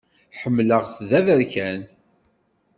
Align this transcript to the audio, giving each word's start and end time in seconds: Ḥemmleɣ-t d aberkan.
Ḥemmleɣ-t 0.39 0.95
d 1.09 1.09
aberkan. 1.19 1.81